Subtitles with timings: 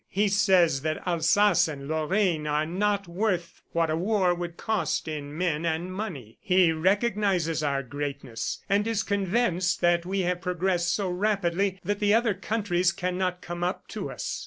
[0.09, 5.37] He says that Alsace and Lorraine are not worth what a war would cost in
[5.37, 6.39] men and money....
[6.41, 12.15] He recognizes our greatness and is convinced that we have progressed so rapidly that the
[12.15, 14.39] other countries cannot come up to us.